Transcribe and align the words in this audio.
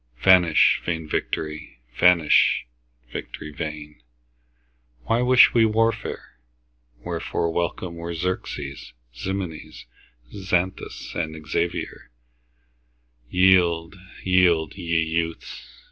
Vanish 0.23 0.81
vain 0.83 1.07
victory! 1.07 1.79
vanish, 1.95 2.65
victory 3.13 3.51
vain! 3.51 4.01
Why 5.03 5.21
wish 5.21 5.53
we 5.53 5.63
warfare? 5.63 6.39
Wherefore 7.05 7.51
welcome 7.53 7.97
were 7.97 8.15
Xerxes, 8.15 8.93
Ximenes, 9.13 9.85
Xanthus, 10.33 11.15
Xavier? 11.47 12.09
Yield, 13.29 13.95
yield, 14.23 14.73
ye 14.73 15.03
youths! 15.03 15.67